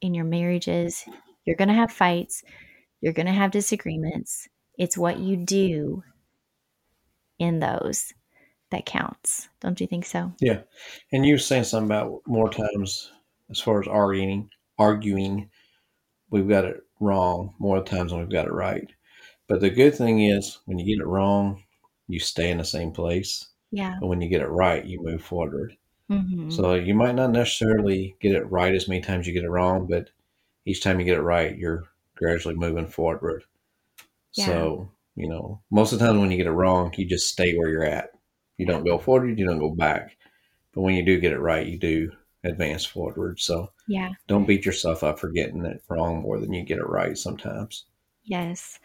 in 0.00 0.14
your 0.14 0.24
marriages, 0.24 1.04
you're 1.44 1.56
going 1.56 1.68
to 1.68 1.74
have 1.74 1.92
fights, 1.92 2.42
you're 3.00 3.12
going 3.12 3.26
to 3.26 3.32
have 3.32 3.50
disagreements. 3.50 4.48
It's 4.78 4.96
what 4.96 5.18
you 5.18 5.36
do 5.36 6.02
in 7.38 7.58
those 7.58 8.12
that 8.70 8.86
counts. 8.86 9.48
Don't 9.60 9.80
you 9.80 9.86
think 9.86 10.04
so? 10.04 10.32
Yeah, 10.40 10.60
and 11.12 11.26
you 11.26 11.34
were 11.34 11.38
saying 11.38 11.64
something 11.64 11.86
about 11.86 12.20
more 12.26 12.50
times 12.50 13.10
as 13.50 13.60
far 13.60 13.80
as 13.80 13.88
arguing, 13.88 14.50
arguing, 14.78 15.50
we've 16.30 16.48
got 16.48 16.64
it 16.64 16.76
wrong 17.00 17.54
more 17.58 17.82
times 17.82 18.10
than 18.10 18.20
we've 18.20 18.30
got 18.30 18.46
it 18.46 18.52
right. 18.52 18.88
But 19.48 19.60
the 19.60 19.70
good 19.70 19.94
thing 19.94 20.22
is, 20.22 20.58
when 20.64 20.78
you 20.78 20.84
get 20.84 21.02
it 21.02 21.06
wrong, 21.06 21.62
you 22.08 22.18
stay 22.18 22.50
in 22.50 22.58
the 22.58 22.64
same 22.64 22.92
place. 22.92 23.48
Yeah. 23.76 23.96
But 24.00 24.06
when 24.06 24.22
you 24.22 24.30
get 24.30 24.40
it 24.40 24.48
right, 24.48 24.82
you 24.84 25.02
move 25.02 25.22
forward. 25.22 25.76
Mm-hmm. 26.10 26.48
So 26.48 26.74
you 26.74 26.94
might 26.94 27.14
not 27.14 27.30
necessarily 27.30 28.16
get 28.20 28.34
it 28.34 28.50
right 28.50 28.74
as 28.74 28.88
many 28.88 29.02
times 29.02 29.26
you 29.26 29.34
get 29.34 29.44
it 29.44 29.50
wrong, 29.50 29.86
but 29.86 30.08
each 30.64 30.82
time 30.82 30.98
you 30.98 31.04
get 31.04 31.18
it 31.18 31.22
right, 31.22 31.54
you're 31.56 31.84
gradually 32.14 32.54
moving 32.54 32.86
forward. 32.86 33.44
Yeah. 34.32 34.46
So, 34.46 34.90
you 35.14 35.28
know, 35.28 35.60
most 35.70 35.92
of 35.92 35.98
the 35.98 36.06
time 36.06 36.20
when 36.20 36.30
you 36.30 36.38
get 36.38 36.46
it 36.46 36.52
wrong, 36.52 36.94
you 36.96 37.04
just 37.04 37.28
stay 37.28 37.54
where 37.54 37.68
you're 37.68 37.84
at. 37.84 38.12
You 38.56 38.64
don't 38.64 38.86
go 38.86 38.96
forward, 38.96 39.38
you 39.38 39.44
don't 39.44 39.58
go 39.58 39.74
back. 39.74 40.16
But 40.72 40.80
when 40.80 40.94
you 40.94 41.04
do 41.04 41.20
get 41.20 41.32
it 41.32 41.38
right, 41.38 41.66
you 41.66 41.78
do 41.78 42.12
advance 42.44 42.86
forward. 42.86 43.40
So 43.40 43.72
yeah. 43.86 44.12
don't 44.26 44.46
beat 44.46 44.64
yourself 44.64 45.04
up 45.04 45.18
for 45.18 45.28
getting 45.28 45.66
it 45.66 45.82
wrong 45.90 46.22
more 46.22 46.40
than 46.40 46.54
you 46.54 46.62
get 46.62 46.78
it 46.78 46.88
right 46.88 47.18
sometimes. 47.18 47.84
Yes. 48.24 48.78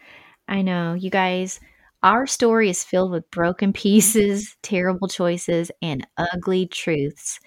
I 0.48 0.60
know. 0.60 0.92
You 0.92 1.08
guys, 1.08 1.60
our 2.02 2.26
story 2.26 2.68
is 2.70 2.84
filled 2.84 3.12
with 3.12 3.30
broken 3.30 3.72
pieces, 3.72 4.56
terrible 4.62 5.08
choices, 5.08 5.70
and 5.80 6.06
ugly 6.16 6.66
truths. 6.66 7.38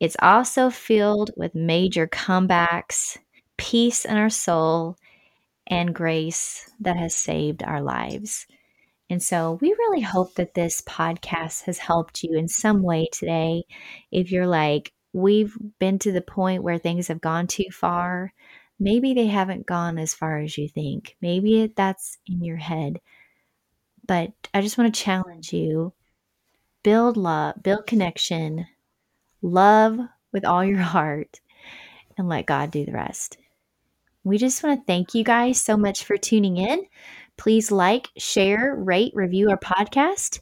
It's 0.00 0.16
also 0.20 0.70
filled 0.70 1.30
with 1.36 1.54
major 1.54 2.06
comebacks, 2.06 3.18
peace 3.56 4.04
in 4.04 4.16
our 4.16 4.30
soul, 4.30 4.96
and 5.66 5.94
grace 5.94 6.70
that 6.80 6.96
has 6.96 7.14
saved 7.14 7.62
our 7.62 7.80
lives. 7.82 8.46
And 9.10 9.22
so 9.22 9.58
we 9.60 9.70
really 9.78 10.00
hope 10.00 10.34
that 10.34 10.54
this 10.54 10.80
podcast 10.82 11.64
has 11.64 11.78
helped 11.78 12.22
you 12.22 12.36
in 12.36 12.48
some 12.48 12.82
way 12.82 13.08
today. 13.12 13.64
If 14.10 14.32
you're 14.32 14.46
like, 14.46 14.92
we've 15.12 15.56
been 15.78 15.98
to 16.00 16.12
the 16.12 16.20
point 16.20 16.62
where 16.62 16.78
things 16.78 17.08
have 17.08 17.20
gone 17.20 17.46
too 17.46 17.66
far, 17.70 18.32
maybe 18.80 19.14
they 19.14 19.26
haven't 19.26 19.66
gone 19.66 19.98
as 19.98 20.14
far 20.14 20.38
as 20.38 20.58
you 20.58 20.68
think. 20.68 21.16
Maybe 21.20 21.72
that's 21.76 22.18
in 22.26 22.42
your 22.42 22.56
head. 22.56 23.00
But 24.06 24.32
I 24.52 24.60
just 24.60 24.76
want 24.78 24.94
to 24.94 25.00
challenge 25.00 25.52
you 25.52 25.92
build 26.82 27.16
love, 27.16 27.62
build 27.62 27.86
connection, 27.86 28.66
love 29.42 29.98
with 30.32 30.44
all 30.44 30.64
your 30.64 30.78
heart, 30.78 31.40
and 32.16 32.28
let 32.28 32.46
God 32.46 32.70
do 32.70 32.84
the 32.84 32.92
rest. 32.92 33.38
We 34.22 34.38
just 34.38 34.62
want 34.62 34.80
to 34.80 34.86
thank 34.86 35.14
you 35.14 35.24
guys 35.24 35.60
so 35.60 35.76
much 35.76 36.04
for 36.04 36.16
tuning 36.16 36.56
in. 36.56 36.84
Please 37.36 37.70
like, 37.70 38.08
share, 38.16 38.74
rate, 38.74 39.12
review 39.14 39.50
our 39.50 39.58
podcast. 39.58 40.40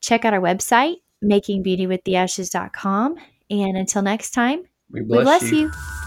Check 0.00 0.24
out 0.24 0.34
our 0.34 0.40
website, 0.40 0.96
makingbeautywiththeashes.com. 1.24 3.16
And 3.50 3.76
until 3.76 4.02
next 4.02 4.30
time, 4.30 4.64
we 4.90 5.00
bless, 5.00 5.18
we 5.18 5.24
bless 5.24 5.52
you. 5.52 5.58
you. 5.58 6.03